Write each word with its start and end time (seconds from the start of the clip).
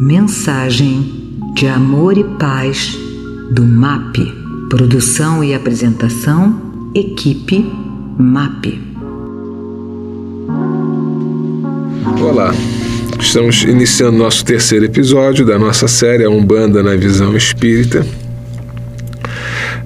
Mensagem 0.00 1.52
de 1.54 1.68
amor 1.68 2.18
e 2.18 2.24
paz 2.24 2.98
do 3.52 3.64
MAP. 3.64 4.16
Produção 4.68 5.44
e 5.44 5.54
apresentação, 5.54 6.90
equipe 6.94 7.70
MAP. 8.18 8.80
Olá, 12.20 12.52
estamos 13.20 13.62
iniciando 13.62 14.18
nosso 14.18 14.44
terceiro 14.44 14.86
episódio 14.86 15.46
da 15.46 15.58
nossa 15.58 15.86
série 15.86 16.24
A 16.24 16.30
Umbanda 16.30 16.82
na 16.82 16.96
Visão 16.96 17.36
Espírita. 17.36 18.04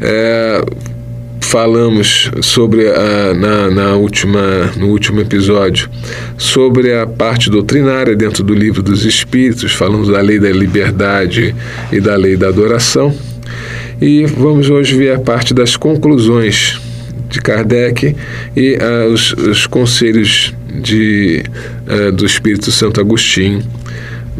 É, 0.00 0.64
falamos 1.52 2.30
sobre 2.40 2.88
a, 2.88 3.34
na, 3.34 3.70
na, 3.70 3.94
última, 3.94 4.72
no 4.74 4.88
último 4.88 5.20
episódio 5.20 5.86
sobre 6.38 6.94
a 6.94 7.06
parte 7.06 7.50
doutrinária 7.50 8.16
dentro 8.16 8.42
do 8.42 8.54
livro 8.54 8.82
dos 8.82 9.04
Espíritos, 9.04 9.70
falamos 9.72 10.08
da 10.08 10.18
lei 10.22 10.38
da 10.38 10.48
liberdade 10.50 11.54
e 11.92 12.00
da 12.00 12.16
lei 12.16 12.38
da 12.38 12.48
adoração. 12.48 13.14
E 14.00 14.24
vamos 14.24 14.70
hoje 14.70 14.96
ver 14.96 15.14
a 15.14 15.20
parte 15.20 15.52
das 15.52 15.76
conclusões 15.76 16.80
de 17.28 17.38
Kardec 17.38 18.16
e 18.56 18.78
uh, 18.78 19.12
os, 19.12 19.34
os, 19.34 19.66
conselhos 19.66 20.54
de, 20.80 21.42
uh, 21.86 22.10
do 22.12 22.24
Espírito 22.24 22.72
Santo 22.72 22.98
Agostinho, 22.98 23.62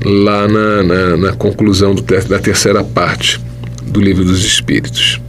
lá 0.03 0.49
na, 0.49 0.83
na, 0.83 1.17
na 1.19 1.33
conclusão 1.35 1.95
do, 1.95 2.01
da 2.01 2.39
terceira 2.39 2.83
parte 2.83 3.39
do 3.85 4.01
Livro 4.01 4.25
dos 4.25 4.43
Espíritos. 4.47 5.21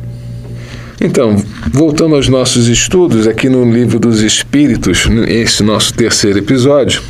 Então, 1.03 1.35
voltando 1.69 2.15
aos 2.15 2.29
nossos 2.29 2.69
estudos 2.69 3.27
aqui 3.27 3.49
no 3.49 3.69
Livro 3.69 3.99
dos 3.99 4.21
Espíritos, 4.21 5.05
esse 5.27 5.61
nosso 5.61 5.93
terceiro 5.93 6.39
episódio, 6.39 7.01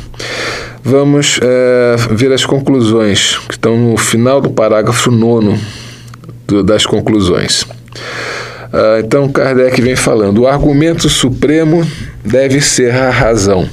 vamos 0.82 1.38
é, 1.40 1.94
ver 2.10 2.32
as 2.32 2.44
conclusões 2.44 3.38
que 3.46 3.54
estão 3.54 3.78
no 3.78 3.96
final 3.96 4.40
do 4.40 4.50
parágrafo 4.50 5.12
nono 5.12 5.56
do, 6.44 6.64
das 6.64 6.84
conclusões. 6.84 7.64
Ah, 8.72 8.98
então, 8.98 9.28
Kardec 9.28 9.80
vem 9.80 9.94
falando: 9.94 10.38
o 10.38 10.48
argumento 10.48 11.08
supremo 11.08 11.86
deve 12.24 12.60
ser 12.60 12.92
a 12.92 13.10
razão. 13.10 13.68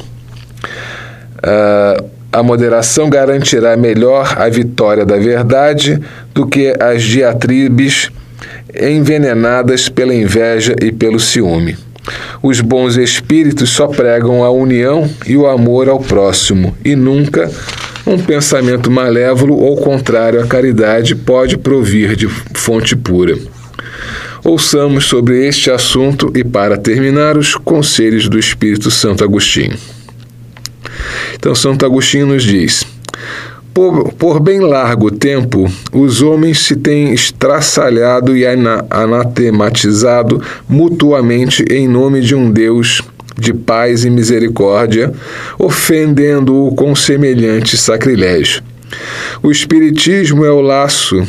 Uh, 1.43 2.05
a 2.31 2.43
moderação 2.43 3.09
garantirá 3.09 3.75
melhor 3.75 4.35
a 4.37 4.47
vitória 4.47 5.03
da 5.03 5.17
verdade 5.17 5.99
do 6.35 6.45
que 6.45 6.75
as 6.79 7.01
diatribes 7.01 8.11
envenenadas 8.73 9.89
pela 9.89 10.13
inveja 10.13 10.75
e 10.81 10.91
pelo 10.91 11.19
ciúme. 11.19 11.77
Os 12.41 12.59
bons 12.61 12.97
espíritos 12.97 13.69
só 13.69 13.87
pregam 13.87 14.43
a 14.43 14.49
união 14.49 15.09
e 15.25 15.37
o 15.37 15.47
amor 15.47 15.87
ao 15.87 15.99
próximo, 15.99 16.75
e 16.83 16.95
nunca 16.95 17.51
um 18.05 18.17
pensamento 18.17 18.89
malévolo 18.89 19.55
ou 19.55 19.77
contrário 19.77 20.41
à 20.41 20.47
caridade 20.47 21.15
pode 21.15 21.57
provir 21.57 22.15
de 22.15 22.27
fonte 22.27 22.95
pura. 22.95 23.37
Ouçamos 24.43 25.05
sobre 25.05 25.45
este 25.45 25.69
assunto 25.69 26.31
e, 26.35 26.43
para 26.43 26.75
terminar, 26.75 27.37
os 27.37 27.53
conselhos 27.53 28.27
do 28.27 28.39
Espírito 28.39 28.89
Santo 28.89 29.23
Agostinho. 29.23 29.77
Então, 31.35 31.53
Santo 31.53 31.85
Agostinho 31.85 32.25
nos 32.25 32.43
diz: 32.43 32.83
por, 33.73 34.11
por, 34.13 34.39
bem 34.39 34.59
largo 34.59 35.09
tempo, 35.09 35.71
os 35.93 36.21
homens 36.21 36.59
se 36.59 36.75
têm 36.75 37.13
estraçalhado 37.13 38.35
e 38.35 38.45
anatematizado 38.45 40.41
mutuamente 40.67 41.63
em 41.69 41.87
nome 41.87 42.21
de 42.21 42.35
um 42.35 42.51
Deus 42.51 43.01
de 43.37 43.53
paz 43.53 44.03
e 44.03 44.09
misericórdia, 44.09 45.11
ofendendo-o 45.57 46.75
com 46.75 46.95
semelhante 46.95 47.77
sacrilégio. 47.77 48.61
O 49.41 49.49
Espiritismo 49.49 50.45
é 50.45 50.51
o 50.51 50.61
laço 50.61 51.25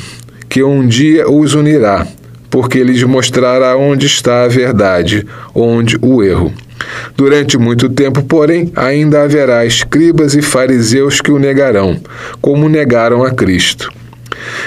que 0.49 0.63
um 0.63 0.87
dia 0.87 1.31
os 1.31 1.55
unirá 1.55 2.07
porque 2.53 2.85
lhes 2.85 3.03
mostrará 3.03 3.79
onde 3.79 4.05
está 4.05 4.45
a 4.45 4.49
verdade, 4.49 5.27
onde 5.55 5.97
o 6.03 6.23
erro. 6.23 6.53
Durante 7.17 7.59
muito 7.59 7.89
tempo, 7.89 8.23
porém, 8.23 8.73
ainda 8.75 9.23
haverá 9.23 9.65
escribas 9.67 10.35
e 10.35 10.43
fariseus 10.43 11.21
que 11.21 11.31
o 11.31 11.39
negarão, 11.39 12.01
como 12.41 12.69
negaram 12.69 13.25
a 13.25 13.31
Cristo. 13.31 13.93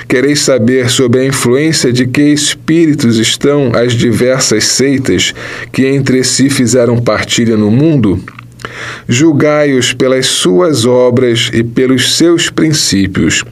Quereis 0.07 0.39
saber 0.39 0.89
sobre 0.89 1.21
a 1.21 1.25
influência 1.25 1.91
de 1.91 2.05
que 2.05 2.21
espíritos 2.21 3.17
estão 3.17 3.71
as 3.73 3.93
diversas 3.93 4.65
seitas 4.65 5.33
que 5.71 5.85
entre 5.85 6.23
si 6.23 6.49
fizeram 6.49 7.01
partilha 7.01 7.57
no 7.57 7.71
mundo? 7.71 8.23
Julgai-os 9.07 9.93
pelas 9.93 10.27
suas 10.27 10.85
obras 10.85 11.49
e 11.53 11.63
pelos 11.63 12.15
seus 12.15 12.49
princípios 12.49 13.43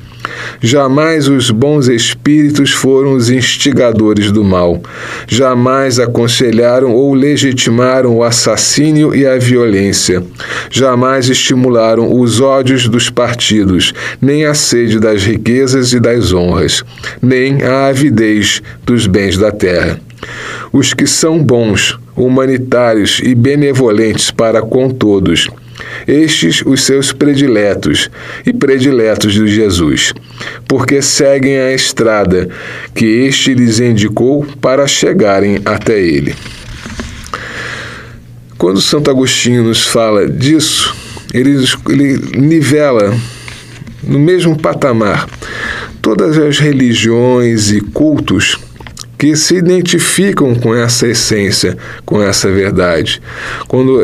Jamais 0.61 1.27
os 1.27 1.51
bons 1.51 1.87
espíritos 1.87 2.71
foram 2.71 3.13
os 3.13 3.29
instigadores 3.29 4.31
do 4.31 4.43
mal. 4.43 4.81
Jamais 5.27 5.99
aconselharam 5.99 6.93
ou 6.93 7.13
legitimaram 7.13 8.15
o 8.15 8.23
assassínio 8.23 9.13
e 9.13 9.25
a 9.25 9.37
violência. 9.37 10.23
Jamais 10.69 11.29
estimularam 11.29 12.19
os 12.19 12.39
ódios 12.39 12.87
dos 12.87 13.09
partidos, 13.09 13.93
nem 14.21 14.45
a 14.45 14.53
sede 14.53 14.99
das 14.99 15.23
riquezas 15.23 15.93
e 15.93 15.99
das 15.99 16.33
honras, 16.33 16.83
nem 17.21 17.61
a 17.61 17.87
avidez 17.87 18.61
dos 18.85 19.07
bens 19.07 19.37
da 19.37 19.51
terra. 19.51 19.99
Os 20.71 20.93
que 20.93 21.05
são 21.05 21.43
bons, 21.43 21.99
humanitários 22.15 23.19
e 23.23 23.35
benevolentes 23.35 24.31
para 24.31 24.61
com 24.61 24.89
todos, 24.89 25.49
estes 26.07 26.61
os 26.65 26.83
seus 26.83 27.11
prediletos 27.11 28.09
e 28.45 28.53
prediletos 28.53 29.33
de 29.33 29.47
Jesus, 29.47 30.13
porque 30.67 31.01
seguem 31.01 31.57
a 31.57 31.73
estrada 31.73 32.49
que 32.93 33.05
este 33.05 33.53
lhes 33.53 33.79
indicou 33.79 34.45
para 34.61 34.87
chegarem 34.87 35.59
até 35.65 35.99
ele. 35.99 36.35
Quando 38.57 38.79
Santo 38.81 39.09
Agostinho 39.09 39.63
nos 39.63 39.85
fala 39.85 40.27
disso, 40.27 40.95
ele, 41.33 41.65
ele 41.89 42.39
nivela 42.39 43.13
no 44.03 44.19
mesmo 44.19 44.57
patamar 44.57 45.27
todas 46.01 46.37
as 46.37 46.59
religiões 46.59 47.71
e 47.71 47.81
cultos 47.81 48.57
que 49.17 49.35
se 49.35 49.55
identificam 49.55 50.53
com 50.55 50.75
essa 50.75 51.07
essência, 51.07 51.77
com 52.05 52.21
essa 52.21 52.51
verdade. 52.51 53.21
Quando 53.67 54.01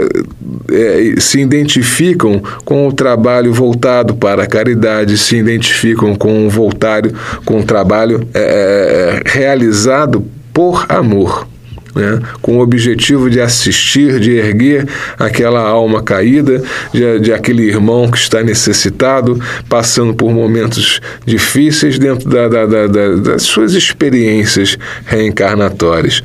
é, 0.71 1.15
se 1.19 1.39
identificam 1.39 2.41
com 2.63 2.87
o 2.87 2.93
trabalho 2.93 3.53
voltado 3.53 4.15
para 4.15 4.43
a 4.43 4.47
caridade, 4.47 5.17
se 5.17 5.35
identificam 5.35 6.15
com 6.15 6.45
o 6.45 6.49
voltário, 6.49 7.13
com 7.43 7.59
o 7.59 7.63
trabalho 7.63 8.27
é, 8.33 9.21
realizado 9.25 10.25
por 10.53 10.85
amor 10.89 11.47
né, 11.95 12.19
com 12.41 12.57
o 12.57 12.61
objetivo 12.61 13.29
de 13.29 13.39
assistir, 13.39 14.19
de 14.19 14.31
erguer 14.31 14.87
aquela 15.17 15.61
alma 15.61 16.01
caída, 16.01 16.61
de, 16.93 17.19
de 17.19 17.33
aquele 17.33 17.63
irmão 17.63 18.09
que 18.09 18.17
está 18.17 18.43
necessitado, 18.43 19.39
passando 19.67 20.13
por 20.13 20.31
momentos 20.31 21.01
difíceis 21.25 21.97
dentro 21.97 22.29
da, 22.29 22.47
da, 22.47 22.65
da, 22.65 23.15
das 23.15 23.43
suas 23.43 23.73
experiências 23.73 24.77
reencarnatórias. 25.05 26.23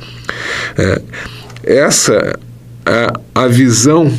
É, 0.76 1.00
essa 1.64 2.38
a, 2.84 3.42
a 3.44 3.48
visão 3.48 4.12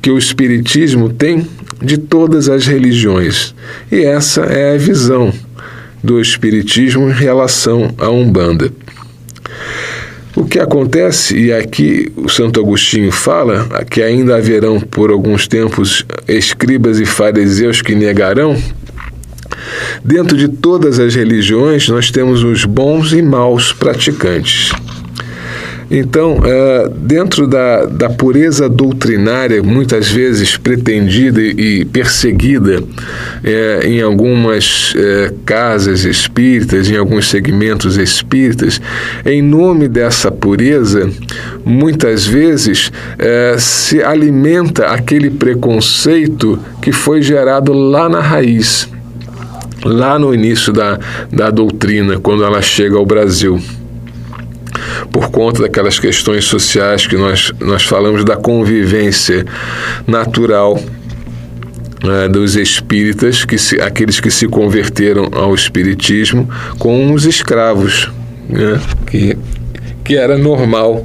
que 0.00 0.10
o 0.10 0.18
Espiritismo 0.18 1.12
tem 1.12 1.46
de 1.82 1.98
todas 1.98 2.48
as 2.48 2.66
religiões. 2.66 3.54
E 3.90 4.00
essa 4.00 4.42
é 4.42 4.74
a 4.74 4.78
visão 4.78 5.32
do 6.02 6.20
Espiritismo 6.20 7.10
em 7.10 7.12
relação 7.12 7.94
à 7.98 8.08
Umbanda. 8.08 8.72
O 10.36 10.44
que 10.44 10.58
acontece, 10.58 11.34
e 11.34 11.50
aqui 11.50 12.12
o 12.14 12.28
Santo 12.28 12.60
Agostinho 12.60 13.10
fala, 13.10 13.66
que 13.90 14.02
ainda 14.02 14.36
haverão 14.36 14.78
por 14.78 15.10
alguns 15.10 15.48
tempos 15.48 16.04
escribas 16.28 17.00
e 17.00 17.06
fariseus 17.06 17.80
que 17.80 17.94
negarão, 17.94 18.54
dentro 20.04 20.36
de 20.36 20.48
todas 20.48 20.98
as 21.00 21.14
religiões 21.14 21.88
nós 21.88 22.10
temos 22.10 22.44
os 22.44 22.66
bons 22.66 23.14
e 23.14 23.22
maus 23.22 23.72
praticantes. 23.72 24.72
Então, 25.90 26.40
é, 26.44 26.88
dentro 26.88 27.46
da, 27.46 27.84
da 27.84 28.10
pureza 28.10 28.68
doutrinária, 28.68 29.62
muitas 29.62 30.10
vezes 30.10 30.56
pretendida 30.56 31.40
e 31.40 31.84
perseguida 31.84 32.82
é, 33.44 33.80
em 33.84 34.02
algumas 34.02 34.92
é, 34.96 35.32
casas 35.44 36.04
espíritas, 36.04 36.90
em 36.90 36.96
alguns 36.96 37.28
segmentos 37.28 37.96
espíritas, 37.96 38.80
em 39.24 39.40
nome 39.40 39.86
dessa 39.86 40.30
pureza, 40.30 41.08
muitas 41.64 42.26
vezes 42.26 42.90
se 43.58 44.02
alimenta 44.02 44.86
aquele 44.86 45.30
preconceito 45.30 46.58
que 46.82 46.92
foi 46.92 47.22
gerado 47.22 47.72
lá 47.72 48.08
na 48.08 48.20
raiz, 48.20 48.88
lá 49.84 50.18
no 50.18 50.34
início 50.34 50.72
da, 50.72 50.98
da 51.30 51.50
doutrina, 51.50 52.18
quando 52.18 52.44
ela 52.44 52.62
chega 52.62 52.96
ao 52.96 53.06
Brasil. 53.06 53.60
Por 55.10 55.30
conta 55.30 55.62
daquelas 55.62 55.98
questões 55.98 56.44
sociais 56.44 57.06
que 57.06 57.16
nós, 57.16 57.52
nós 57.60 57.84
falamos 57.84 58.24
da 58.24 58.36
convivência 58.36 59.44
natural 60.06 60.80
né, 62.04 62.28
dos 62.28 62.56
espíritas, 62.56 63.44
que 63.44 63.58
se, 63.58 63.80
aqueles 63.80 64.20
que 64.20 64.30
se 64.30 64.46
converteram 64.46 65.28
ao 65.32 65.54
espiritismo, 65.54 66.48
com 66.78 67.12
os 67.12 67.24
escravos, 67.24 68.10
né, 68.48 68.80
que, 69.06 69.36
que 70.04 70.16
era 70.16 70.38
normal 70.38 71.04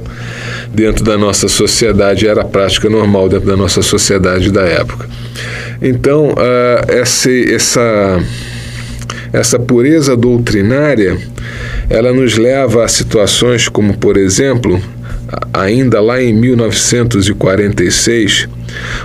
dentro 0.72 1.04
da 1.04 1.18
nossa 1.18 1.48
sociedade, 1.48 2.26
era 2.26 2.44
prática 2.44 2.88
normal 2.88 3.28
dentro 3.28 3.46
da 3.46 3.56
nossa 3.56 3.82
sociedade 3.82 4.50
da 4.50 4.62
época. 4.62 5.08
Então, 5.80 6.28
uh, 6.28 6.84
essa, 6.88 7.30
essa, 7.30 8.22
essa 9.32 9.58
pureza 9.58 10.16
doutrinária, 10.16 11.18
ela 11.92 12.10
nos 12.10 12.38
leva 12.38 12.84
a 12.84 12.88
situações 12.88 13.68
como, 13.68 13.94
por 13.98 14.16
exemplo, 14.16 14.80
ainda 15.52 16.00
lá 16.00 16.22
em 16.22 16.32
1946, 16.32 18.48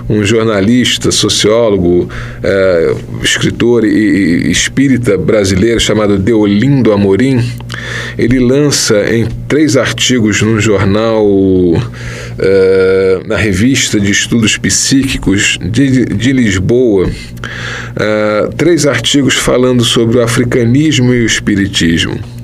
um 0.10 0.24
jornalista, 0.24 1.12
sociólogo, 1.12 2.10
é, 2.42 2.96
escritor 3.22 3.84
e, 3.84 3.90
e 3.90 4.52
espírita 4.52 5.18
brasileiro 5.18 5.82
chamado 5.82 6.18
Deolindo 6.18 6.94
Amorim, 6.94 7.44
ele 8.18 8.40
lança 8.40 9.14
em 9.14 9.28
três 9.50 9.76
artigos 9.76 10.42
no 10.42 10.62
jornal, 10.62 11.28
é, 12.40 13.20
na 13.28 13.36
revista 13.36 14.00
de 14.00 14.12
estudos 14.12 14.58
psíquicos 14.58 15.60
de, 15.62 16.06
de 16.06 16.32
Lisboa, 16.32 17.10
é, 17.98 18.48
três 18.56 18.88
artigos 18.88 19.34
falando 19.34 19.84
sobre 19.84 20.20
o 20.20 20.22
africanismo 20.22 21.14
e 21.14 21.24
o 21.24 21.26
espiritismo. 21.26 22.37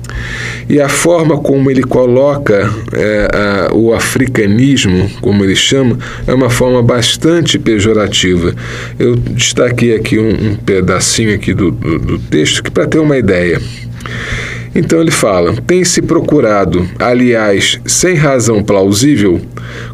E 0.68 0.80
a 0.80 0.88
forma 0.88 1.38
como 1.38 1.70
ele 1.70 1.82
coloca 1.82 2.70
é, 2.92 3.28
a, 3.32 3.74
o 3.74 3.92
africanismo, 3.92 5.10
como 5.20 5.44
ele 5.44 5.56
chama, 5.56 5.98
é 6.26 6.32
uma 6.32 6.50
forma 6.50 6.82
bastante 6.82 7.58
pejorativa. 7.58 8.54
Eu 8.98 9.16
destaquei 9.16 9.94
aqui 9.94 10.18
um, 10.18 10.50
um 10.50 10.56
pedacinho 10.56 11.34
aqui 11.34 11.52
do, 11.52 11.70
do, 11.70 11.98
do 11.98 12.18
texto 12.18 12.62
que 12.62 12.70
para 12.70 12.86
ter 12.86 12.98
uma 12.98 13.16
ideia. 13.16 13.60
Então 14.74 15.00
ele 15.00 15.10
fala: 15.10 15.54
tem 15.66 15.84
se 15.84 16.02
procurado, 16.02 16.88
aliás, 16.98 17.78
sem 17.86 18.14
razão 18.14 18.62
plausível, 18.62 19.40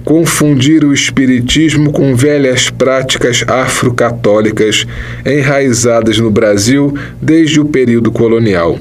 confundir 0.04 0.84
o 0.84 0.92
Espiritismo 0.92 1.92
com 1.92 2.16
velhas 2.16 2.70
práticas 2.70 3.44
afro-católicas 3.46 4.86
enraizadas 5.26 6.18
no 6.18 6.30
Brasil 6.30 6.94
desde 7.20 7.60
o 7.60 7.66
período 7.66 8.10
colonial. 8.10 8.78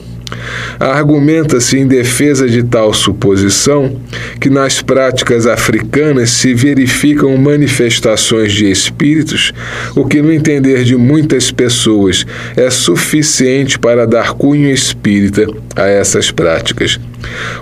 Argumenta-se 0.80 1.78
em 1.78 1.88
defesa 1.88 2.48
de 2.48 2.64
tal 2.64 2.94
suposição 2.94 4.00
que 4.40 4.50
nas 4.50 4.82
práticas 4.82 5.46
africanas 5.46 6.30
se 6.32 6.54
verificam 6.54 7.36
manifestações 7.38 8.54
de 8.54 8.70
espíritos, 8.70 9.54
o 9.96 10.06
que, 10.06 10.22
no 10.22 10.32
entender 10.32 10.84
de 10.84 10.96
muitas 10.96 11.52
pessoas, 11.52 12.26
é 12.56 12.70
suficiente 12.70 13.78
para 13.78 14.06
dar 14.06 14.34
cunho 14.34 14.70
espírita 14.70 15.48
a 15.76 15.86
essas 15.88 16.32
práticas. 16.32 17.00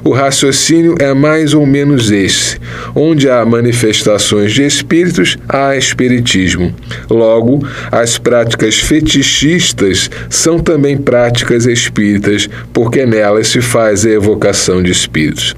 O 0.03 0.11
raciocínio 0.11 0.95
é 0.99 1.13
mais 1.13 1.53
ou 1.53 1.65
menos 1.65 2.11
esse: 2.11 2.57
onde 2.95 3.29
há 3.29 3.45
manifestações 3.45 4.53
de 4.53 4.63
espíritos, 4.63 5.37
há 5.47 5.75
espiritismo. 5.75 6.73
Logo, 7.09 7.65
as 7.91 8.17
práticas 8.17 8.79
fetichistas 8.79 10.09
são 10.29 10.59
também 10.59 10.97
práticas 10.97 11.65
espíritas, 11.65 12.49
porque 12.71 13.05
nelas 13.05 13.47
se 13.47 13.61
faz 13.61 14.05
a 14.05 14.09
evocação 14.09 14.81
de 14.81 14.91
espíritos. 14.91 15.55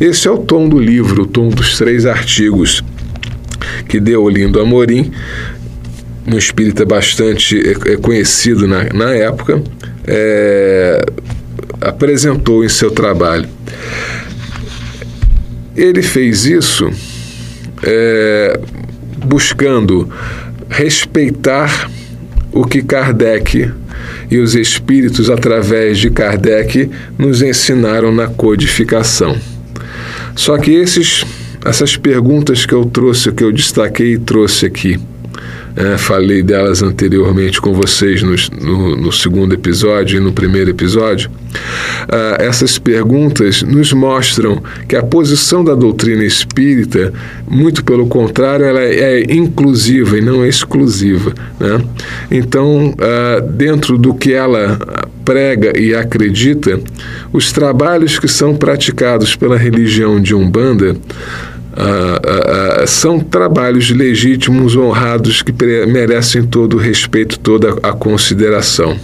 Esse 0.00 0.28
é 0.28 0.30
o 0.30 0.38
tom 0.38 0.68
do 0.68 0.78
livro, 0.78 1.22
o 1.22 1.26
tom 1.26 1.48
dos 1.48 1.78
três 1.78 2.06
artigos 2.06 2.82
que 3.88 4.00
deu 4.00 4.28
Lindo 4.28 4.60
Amorim, 4.60 5.12
um 6.26 6.38
espírita 6.38 6.84
bastante 6.84 7.60
é, 7.60 7.92
é 7.92 7.96
conhecido 7.96 8.66
na, 8.66 8.84
na 8.92 9.10
época, 9.14 9.62
é, 10.06 11.04
apresentou 11.82 12.64
em 12.64 12.68
seu 12.68 12.90
trabalho. 12.90 13.48
Ele 15.74 16.02
fez 16.02 16.44
isso 16.46 16.90
é, 17.82 18.60
buscando 19.24 20.08
respeitar 20.68 21.90
o 22.52 22.64
que 22.64 22.82
Kardec 22.82 23.70
e 24.30 24.38
os 24.38 24.54
espíritos, 24.54 25.28
através 25.30 25.98
de 25.98 26.10
Kardec, 26.10 26.90
nos 27.18 27.42
ensinaram 27.42 28.12
na 28.12 28.28
codificação. 28.28 29.36
Só 30.34 30.56
que 30.58 30.70
esses, 30.70 31.24
essas 31.64 31.96
perguntas 31.96 32.64
que 32.64 32.74
eu 32.74 32.84
trouxe, 32.84 33.32
que 33.32 33.44
eu 33.44 33.52
destaquei 33.52 34.14
e 34.14 34.18
trouxe 34.18 34.66
aqui, 34.66 34.98
é, 35.74 35.96
falei 35.96 36.42
delas 36.42 36.82
anteriormente 36.82 37.60
com 37.60 37.72
vocês 37.72 38.22
no, 38.22 38.34
no, 38.60 38.96
no, 38.96 39.12
segundo 39.12 39.54
episódio 39.54 40.18
e 40.18 40.20
no 40.20 40.32
primeiro 40.32 40.70
episódio. 40.70 41.30
Uh, 41.30 42.42
essas 42.42 42.78
perguntas 42.78 43.62
nos 43.62 43.92
mostram 43.92 44.62
que 44.88 44.96
a 44.96 45.02
posição 45.02 45.64
da 45.64 45.74
doutrina 45.74 46.24
espírita, 46.24 47.12
muito 47.48 47.84
pelo 47.84 48.06
contrário, 48.06 48.64
ela 48.64 48.80
é 48.80 49.22
inclusiva 49.32 50.18
e 50.18 50.20
não 50.20 50.44
exclusiva. 50.44 51.32
Né? 51.58 51.82
Então, 52.30 52.90
uh, 52.90 53.40
dentro 53.52 53.96
do 53.96 54.14
que 54.14 54.32
ela 54.32 54.78
prega 55.24 55.78
e 55.78 55.94
acredita, 55.94 56.80
os 57.32 57.52
trabalhos 57.52 58.18
que 58.18 58.28
são 58.28 58.56
praticados 58.56 59.36
pela 59.36 59.56
religião 59.56 60.20
de 60.20 60.34
Umbanda 60.34 60.96
Uh, 61.72 62.82
uh, 62.82 62.86
são 62.86 63.18
trabalhos 63.18 63.90
legítimos, 63.90 64.76
honrados, 64.76 65.42
que 65.42 65.52
merecem 65.86 66.42
todo 66.42 66.76
o 66.76 66.78
respeito, 66.78 67.38
toda 67.38 67.74
a 67.82 67.92
consideração. 67.92 68.98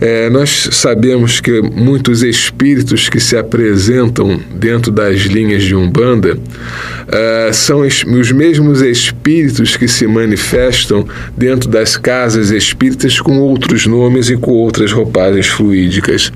É, 0.00 0.28
nós 0.30 0.68
sabemos 0.72 1.40
que 1.40 1.60
muitos 1.62 2.22
espíritos 2.22 3.08
que 3.08 3.20
se 3.20 3.36
apresentam 3.36 4.40
dentro 4.54 4.90
das 4.90 5.20
linhas 5.22 5.62
de 5.62 5.74
Umbanda 5.74 6.34
uh, 6.36 7.52
são 7.52 7.80
os 7.80 8.32
mesmos 8.32 8.80
espíritos 8.80 9.76
que 9.76 9.86
se 9.86 10.06
manifestam 10.06 11.06
dentro 11.36 11.68
das 11.68 11.96
casas 11.96 12.50
espíritas 12.50 13.20
com 13.20 13.38
outros 13.38 13.86
nomes 13.86 14.30
e 14.30 14.36
com 14.36 14.52
outras 14.52 14.92
roupagens 14.92 15.46
fluídicas. 15.46 16.32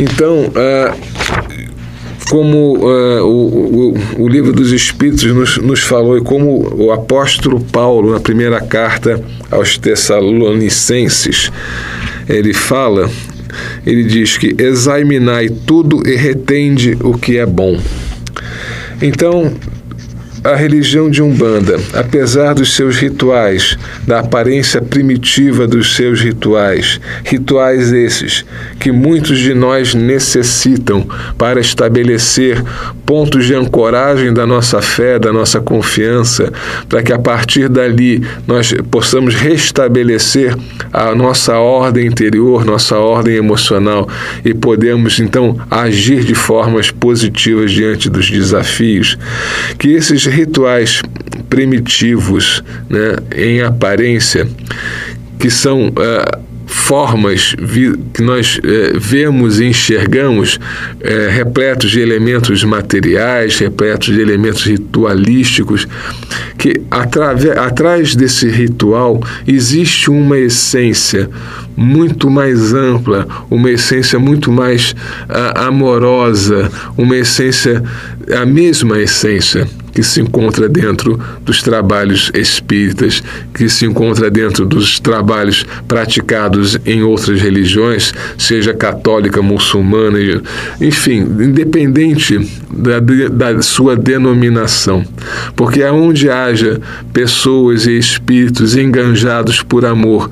Então, 0.00 0.48
uh, 0.48 1.15
como 2.28 2.78
uh, 2.78 3.24
o, 3.24 3.90
o, 4.18 4.22
o, 4.24 4.28
livro 4.28 4.52
dos 4.52 4.72
Espíritos 4.72 5.24
nos, 5.24 5.58
nos 5.58 5.80
falou 5.80 6.18
e 6.18 6.20
como 6.20 6.74
o 6.74 6.90
apóstolo 6.90 7.60
Paulo, 7.60 8.12
na 8.12 8.20
primeira 8.20 8.60
carta 8.60 9.22
aos 9.50 9.78
Tessalonicenses, 9.78 11.50
ele 12.28 12.52
fala, 12.52 13.08
ele 13.86 14.04
diz 14.04 14.36
que 14.36 14.54
examinai 14.58 15.48
tudo 15.48 16.02
e 16.08 16.16
retende 16.16 16.96
o 17.02 17.16
que 17.16 17.38
é 17.38 17.46
bom. 17.46 17.78
Então, 19.00 19.52
a 20.46 20.54
religião 20.54 21.10
de 21.10 21.20
Umbanda, 21.20 21.76
apesar 21.92 22.54
dos 22.54 22.74
seus 22.76 22.96
rituais, 22.96 23.76
da 24.06 24.20
aparência 24.20 24.80
primitiva 24.80 25.66
dos 25.66 25.96
seus 25.96 26.20
rituais, 26.20 27.00
rituais 27.24 27.92
esses 27.92 28.44
que 28.78 28.92
muitos 28.92 29.40
de 29.40 29.52
nós 29.52 29.92
necessitam 29.92 31.04
para 31.36 31.58
estabelecer 31.58 32.62
pontos 33.04 33.46
de 33.46 33.54
ancoragem 33.54 34.32
da 34.32 34.46
nossa 34.46 34.80
fé, 34.80 35.18
da 35.18 35.32
nossa 35.32 35.60
confiança, 35.60 36.52
para 36.88 37.02
que 37.02 37.12
a 37.12 37.18
partir 37.18 37.68
dali 37.68 38.22
nós 38.46 38.72
possamos 38.88 39.34
restabelecer 39.34 40.56
a 40.92 41.12
nossa 41.14 41.58
ordem 41.58 42.06
interior, 42.06 42.64
nossa 42.64 42.98
ordem 42.98 43.34
emocional 43.34 44.08
e 44.44 44.54
podemos 44.54 45.18
então 45.18 45.58
agir 45.68 46.22
de 46.24 46.34
formas 46.34 46.90
positivas 46.90 47.72
diante 47.72 48.08
dos 48.08 48.30
desafios. 48.30 49.18
Que 49.78 49.88
esses 49.88 50.35
rituais 50.36 51.02
primitivos, 51.48 52.62
né, 52.90 53.16
em 53.34 53.62
aparência, 53.62 54.46
que 55.38 55.50
são 55.50 55.88
uh, 55.88 56.46
formas 56.66 57.54
que 58.12 58.20
nós 58.22 58.58
uh, 58.58 58.98
vemos 59.00 59.58
e 59.58 59.64
enxergamos 59.64 60.56
uh, 60.56 61.30
repletos 61.30 61.90
de 61.90 62.00
elementos 62.00 62.62
materiais, 62.64 63.58
repletos 63.58 64.14
de 64.14 64.20
elementos 64.20 64.64
ritualísticos, 64.64 65.88
que 66.58 66.82
atrás 66.90 68.14
desse 68.14 68.48
ritual 68.48 69.22
existe 69.46 70.10
uma 70.10 70.38
essência 70.38 71.30
muito 71.74 72.28
mais 72.28 72.74
ampla, 72.74 73.26
uma 73.50 73.70
essência 73.70 74.18
muito 74.18 74.52
mais 74.52 74.94
amorosa, 75.54 76.70
uma 76.96 77.16
essência, 77.16 77.82
a 78.34 78.46
mesma 78.46 78.98
essência 78.98 79.66
que 79.96 80.02
se 80.02 80.20
encontra 80.20 80.68
dentro 80.68 81.18
dos 81.42 81.62
trabalhos 81.62 82.30
espíritas, 82.34 83.22
que 83.54 83.66
se 83.66 83.86
encontra 83.86 84.30
dentro 84.30 84.66
dos 84.66 85.00
trabalhos 85.00 85.64
praticados 85.88 86.78
em 86.84 87.02
outras 87.02 87.40
religiões, 87.40 88.12
seja 88.36 88.74
católica, 88.74 89.40
muçulmana, 89.40 90.18
enfim, 90.82 91.20
independente 91.20 92.38
da, 92.70 93.00
da 93.00 93.62
sua 93.62 93.96
denominação. 93.96 95.02
Porque 95.56 95.82
aonde 95.82 96.28
haja 96.28 96.78
pessoas 97.10 97.86
e 97.86 97.96
espíritos 97.96 98.76
enganjados 98.76 99.62
por 99.62 99.86
amor, 99.86 100.30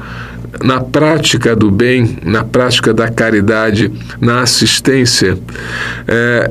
na 0.62 0.78
prática 0.78 1.56
do 1.56 1.70
bem, 1.70 2.18
na 2.22 2.44
prática 2.44 2.92
da 2.92 3.10
caridade, 3.10 3.90
na 4.20 4.42
assistência, 4.42 5.38
é, 6.06 6.50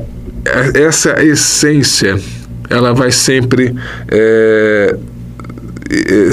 essa 0.74 1.24
essência 1.24 2.18
ela 2.74 2.92
vai 2.92 3.10
sempre 3.10 3.74
é, 4.08 4.96
é, 5.90 6.30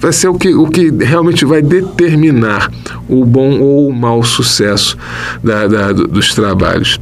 vai 0.00 0.12
ser 0.12 0.28
o 0.28 0.34
que, 0.34 0.54
o 0.54 0.68
que 0.68 0.90
realmente 0.90 1.44
vai 1.44 1.62
determinar 1.62 2.70
o 3.08 3.24
bom 3.24 3.60
ou 3.60 3.88
o 3.88 3.92
mau 3.92 4.22
sucesso 4.22 4.96
da, 5.42 5.66
da, 5.66 5.92
dos 5.92 6.34
trabalhos. 6.34 7.00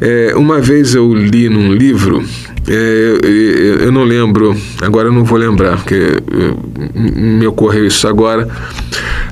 É, 0.00 0.34
uma 0.36 0.60
vez 0.60 0.94
eu 0.94 1.12
li 1.12 1.48
num 1.48 1.72
livro 1.72 2.24
é, 2.68 3.84
eu 3.84 3.92
não 3.92 4.02
lembro, 4.02 4.56
agora 4.82 5.08
eu 5.08 5.12
não 5.12 5.24
vou 5.24 5.38
lembrar, 5.38 5.76
porque 5.76 6.20
me 6.94 7.46
ocorreu 7.46 7.86
isso 7.86 8.08
agora. 8.08 8.48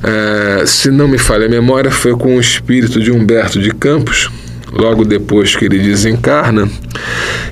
É, 0.02 0.64
se 0.66 0.90
não 0.90 1.09
me 1.09 1.19
falha 1.19 1.47
a 1.47 1.49
memória, 1.49 1.90
foi 1.90 2.12
com 2.12 2.37
o 2.37 2.40
espírito 2.40 3.00
de 3.00 3.11
Humberto 3.11 3.61
de 3.61 3.73
Campos, 3.73 4.31
logo 4.75 5.04
depois 5.04 5.54
que 5.54 5.64
ele 5.64 5.78
desencarna, 5.78 6.69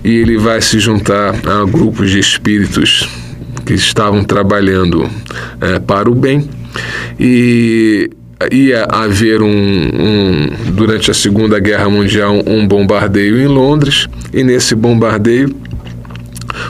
e 0.05 0.17
ele 0.17 0.37
vai 0.37 0.61
se 0.61 0.79
juntar 0.79 1.35
a 1.47 1.65
grupos 1.65 2.11
de 2.11 2.19
espíritos 2.19 3.09
que 3.65 3.75
estavam 3.75 4.25
trabalhando 4.25 5.09
é, 5.61 5.79
para 5.79 6.11
o 6.11 6.15
bem. 6.15 6.49
E 7.19 8.11
ia 8.51 8.85
haver 8.91 9.41
um, 9.41 9.49
um, 9.49 10.51
durante 10.73 11.11
a 11.11 11.15
Segunda 11.15 11.61
Guerra 11.61 11.89
Mundial 11.89 12.43
um 12.45 12.67
bombardeio 12.67 13.41
em 13.41 13.47
Londres 13.47 14.09
e 14.33 14.43
nesse 14.43 14.75
bombardeio 14.75 15.55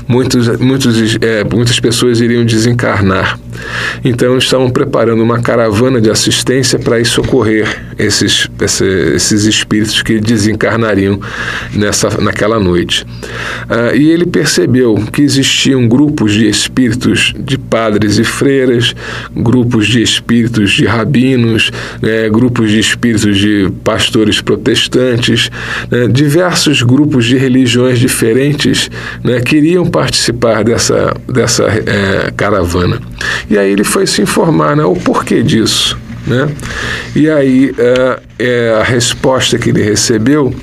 muitos, 0.07 0.49
muitos, 0.59 1.17
é, 1.21 1.45
muitas 1.45 1.81
pessoas 1.81 2.21
iriam 2.21 2.45
desencarnar. 2.45 3.39
Então 4.05 4.37
estavam 4.39 4.71
preparando 4.71 5.23
uma 5.23 5.41
caravana 5.41 6.01
de 6.01 6.11
assistência 6.11 6.79
para 6.79 7.01
ir 7.01 7.05
socorrer 7.05 7.83
esses, 7.99 8.49
esses 9.15 9.45
espíritos 9.45 10.03
que 10.03 10.19
desencarnariam 10.21 11.21
nessa, 11.75 12.09
naquela 12.21 12.59
noite. 12.59 13.07
Ah, 13.69 13.95
e 13.95 14.11
ele 14.11 14.27
percebeu 14.27 14.95
que 15.13 15.23
existiam 15.23 15.87
grupos 15.89 16.33
de 16.33 16.49
espíritos 16.49 17.35
de 17.39 17.57
padres 17.59 18.19
e 18.19 18.25
freiras, 18.25 18.95
grupos 19.35 19.87
de 19.87 20.03
espíritos 20.03 20.73
de 20.73 20.85
rabinos, 20.85 21.71
né, 22.01 22.29
grupos 22.29 22.71
de 22.71 22.79
espíritos 22.79 23.39
de 23.39 23.71
pastores 23.85 24.41
protestantes, 24.41 25.51
né, 25.91 26.09
diversos 26.09 26.83
grupos 26.83 27.27
de 27.27 27.37
religiões 27.37 27.99
diferentes 27.99 28.91
né, 29.23 29.41
queriam 29.41 29.87
participar 29.87 30.65
dessa, 30.65 31.15
dessa 31.29 31.65
é, 31.65 32.31
caravana. 32.37 33.01
E 33.49 33.59
aí 33.59 33.71
ele 33.71 33.85
foi 33.85 34.07
se 34.07 34.23
informar 34.23 34.77
né, 34.77 34.85
o 34.85 34.95
porquê 34.95 35.43
disso. 35.43 35.99
Né? 36.27 36.49
E 37.17 37.29
aí 37.29 37.75
é, 37.77 38.21
é, 38.39 38.77
a 38.81 38.83
resposta 38.85 39.59
que 39.59 39.71
ele 39.71 39.83
recebeu 39.83 40.55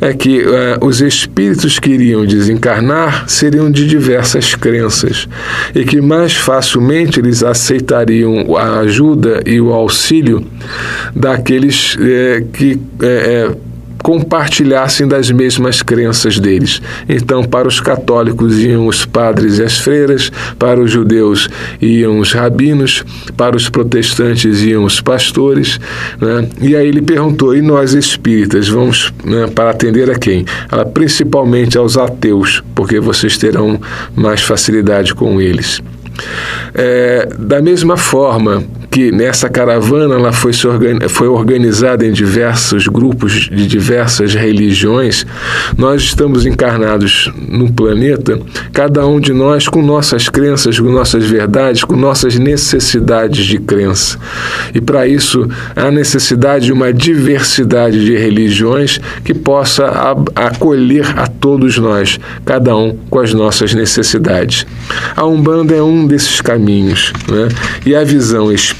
é 0.00 0.12
que 0.12 0.40
é, 0.40 0.78
os 0.80 1.00
espíritos 1.00 1.78
que 1.78 1.90
iriam 1.90 2.26
desencarnar 2.26 3.28
seriam 3.28 3.70
de 3.70 3.86
diversas 3.86 4.56
crenças 4.56 5.28
e 5.74 5.84
que 5.84 6.00
mais 6.00 6.34
facilmente 6.34 7.20
eles 7.20 7.44
aceitariam 7.44 8.56
a 8.56 8.80
ajuda 8.80 9.42
e 9.46 9.60
o 9.60 9.72
auxílio 9.72 10.44
daqueles 11.14 11.96
é, 12.00 12.44
que 12.52 12.80
compartilhassem 14.06 15.08
das 15.08 15.32
mesmas 15.32 15.82
crenças 15.82 16.38
deles. 16.38 16.80
Então, 17.08 17.42
para 17.42 17.66
os 17.66 17.80
católicos 17.80 18.56
iam 18.60 18.86
os 18.86 19.04
padres 19.04 19.58
e 19.58 19.64
as 19.64 19.78
freiras, 19.78 20.30
para 20.56 20.80
os 20.80 20.92
judeus 20.92 21.48
iam 21.82 22.20
os 22.20 22.32
rabinos, 22.32 23.04
para 23.36 23.56
os 23.56 23.68
protestantes 23.68 24.62
iam 24.62 24.84
os 24.84 25.00
pastores. 25.00 25.80
Né? 26.20 26.48
E 26.60 26.76
aí 26.76 26.86
ele 26.86 27.02
perguntou: 27.02 27.52
e 27.56 27.60
nós 27.60 27.94
espíritas, 27.94 28.68
vamos 28.68 29.12
né, 29.24 29.48
para 29.52 29.70
atender 29.70 30.08
a 30.08 30.16
quem? 30.16 30.44
Ela, 30.70 30.86
principalmente 30.86 31.76
aos 31.76 31.96
ateus, 31.98 32.62
porque 32.76 33.00
vocês 33.00 33.36
terão 33.36 33.80
mais 34.14 34.40
facilidade 34.40 35.16
com 35.16 35.40
eles. 35.40 35.82
É, 36.72 37.28
da 37.36 37.60
mesma 37.60 37.96
forma 37.96 38.62
que 38.90 39.10
nessa 39.12 39.48
caravana 39.48 40.14
ela 40.14 40.32
foi, 40.32 40.52
foi 41.08 41.28
organizada 41.28 42.06
em 42.06 42.12
diversos 42.12 42.86
grupos 42.86 43.32
de 43.32 43.66
diversas 43.66 44.34
religiões, 44.34 45.26
nós 45.76 46.02
estamos 46.02 46.46
encarnados 46.46 47.30
no 47.48 47.70
planeta, 47.72 48.38
cada 48.72 49.06
um 49.06 49.20
de 49.20 49.32
nós 49.32 49.68
com 49.68 49.82
nossas 49.82 50.28
crenças, 50.28 50.78
com 50.78 50.90
nossas 50.90 51.24
verdades, 51.24 51.84
com 51.84 51.96
nossas 51.96 52.36
necessidades 52.36 53.44
de 53.44 53.58
crença. 53.58 54.18
E 54.74 54.80
para 54.80 55.06
isso 55.06 55.48
há 55.74 55.90
necessidade 55.90 56.66
de 56.66 56.72
uma 56.72 56.92
diversidade 56.92 58.04
de 58.04 58.16
religiões 58.16 59.00
que 59.24 59.34
possa 59.34 59.86
acolher 60.34 61.06
a 61.18 61.26
todos 61.26 61.78
nós, 61.78 62.18
cada 62.44 62.74
um 62.76 62.96
com 63.10 63.18
as 63.18 63.34
nossas 63.34 63.74
necessidades. 63.74 64.66
A 65.14 65.24
Umbanda 65.26 65.74
é 65.74 65.82
um 65.82 66.06
desses 66.06 66.40
caminhos, 66.40 67.12
né? 67.28 67.48
e 67.84 67.94
a 67.94 68.04
visão 68.04 68.50
espírita 68.52 68.75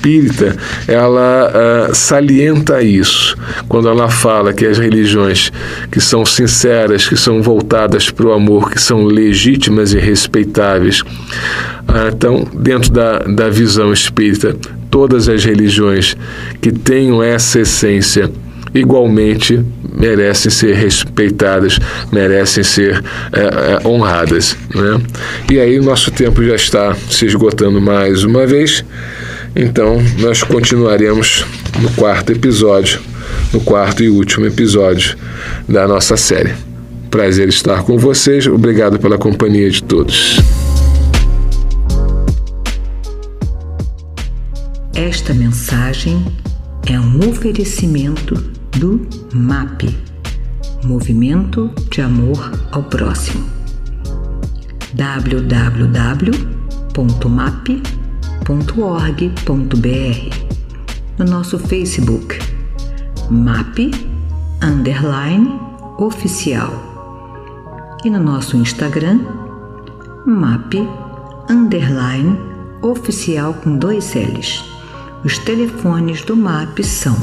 ela 0.86 1.88
uh, 1.90 1.94
salienta 1.94 2.82
isso 2.82 3.36
quando 3.68 3.88
ela 3.88 4.08
fala 4.08 4.52
que 4.52 4.66
as 4.66 4.78
religiões 4.78 5.50
que 5.90 6.00
são 6.00 6.24
sinceras, 6.24 7.08
que 7.08 7.16
são 7.16 7.42
voltadas 7.42 8.10
para 8.10 8.26
o 8.26 8.32
amor, 8.32 8.70
que 8.70 8.80
são 8.80 9.04
legítimas 9.04 9.92
e 9.92 9.98
respeitáveis, 9.98 11.00
uh, 11.00 12.08
então 12.12 12.46
dentro 12.54 12.92
da, 12.92 13.18
da 13.20 13.48
visão 13.48 13.92
espírita 13.92 14.56
todas 14.90 15.28
as 15.28 15.44
religiões 15.44 16.16
que 16.60 16.70
tenham 16.72 17.22
essa 17.22 17.60
essência 17.60 18.30
igualmente 18.74 19.64
merecem 19.94 20.50
ser 20.50 20.74
respeitadas, 20.74 21.78
merecem 22.12 22.62
ser 22.62 23.02
é, 23.32 23.82
é, 23.84 23.88
honradas. 23.88 24.56
Né? 24.74 25.00
E 25.50 25.58
aí, 25.58 25.80
nosso 25.80 26.10
tempo 26.10 26.44
já 26.44 26.54
está 26.54 26.94
se 27.10 27.24
esgotando 27.24 27.80
mais 27.80 28.24
uma 28.24 28.46
vez, 28.46 28.84
então 29.56 29.96
nós 30.18 30.42
continuaremos 30.42 31.46
no 31.80 31.90
quarto 31.92 32.30
episódio, 32.32 33.00
no 33.52 33.60
quarto 33.60 34.02
e 34.04 34.08
último 34.08 34.46
episódio 34.46 35.16
da 35.66 35.88
nossa 35.88 36.16
série. 36.16 36.54
Prazer 37.10 37.48
estar 37.48 37.82
com 37.82 37.96
vocês, 37.96 38.46
obrigado 38.46 38.98
pela 38.98 39.16
companhia 39.16 39.70
de 39.70 39.82
todos. 39.82 40.36
Esta 44.94 45.32
mensagem 45.32 46.25
é 46.86 47.00
um 47.00 47.28
oferecimento 47.28 48.34
do 48.76 49.06
MAP 49.32 49.84
Movimento 50.84 51.70
de 51.90 52.00
Amor 52.02 52.52
ao 52.70 52.82
Próximo 52.84 53.56
www.map.org.br 58.44 60.46
No 61.18 61.24
nosso 61.24 61.58
Facebook 61.58 62.38
MAP 63.30 63.90
Underline 64.62 65.58
Oficial 65.98 66.70
e 68.04 68.10
no 68.10 68.20
nosso 68.20 68.54
Instagram 68.56 69.20
MAP 70.26 70.74
Underline 71.48 72.38
Oficial 72.82 73.54
com 73.54 73.78
dois 73.78 74.14
L's. 74.14 74.62
Os 75.24 75.38
telefones 75.38 76.20
do 76.22 76.36
MAP 76.36 76.84
são 76.84 77.16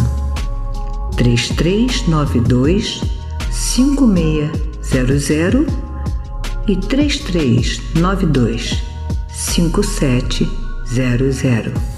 3392 1.16 3.04
5600 3.52 5.68
e 6.68 6.76
3392 6.76 8.84
5700. 9.30 10.63
00. 10.94 11.93